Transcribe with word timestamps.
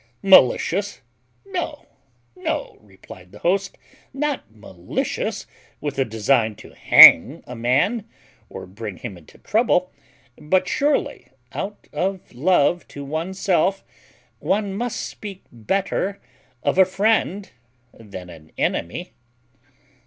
malicious; 0.23 0.99
no, 1.45 1.85
no," 2.35 2.75
replied 2.81 3.31
the 3.31 3.37
host; 3.37 3.77
"not 4.15 4.41
malicious 4.49 5.45
with 5.79 5.99
a 5.99 6.03
design 6.05 6.55
to 6.55 6.73
hang 6.73 7.43
a 7.45 7.55
man, 7.55 8.09
or 8.49 8.65
bring 8.65 8.97
him 8.97 9.15
into 9.15 9.37
trouble; 9.37 9.91
but 10.39 10.67
surely, 10.67 11.27
out 11.53 11.87
of 11.93 12.33
love 12.33 12.87
to 12.87 13.05
oneself, 13.05 13.83
one 14.39 14.73
must 14.73 15.01
speak 15.05 15.43
better 15.51 16.19
of 16.63 16.79
a 16.79 16.83
friend 16.85 17.51
than 17.93 18.27
an 18.27 18.51
enemy." 18.57 19.11